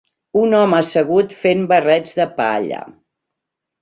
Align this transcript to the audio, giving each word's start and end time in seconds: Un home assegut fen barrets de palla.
Un 0.43 0.55
home 0.59 0.77
assegut 0.77 1.37
fen 1.43 1.61
barrets 1.73 2.17
de 2.21 2.27
palla. 2.41 2.81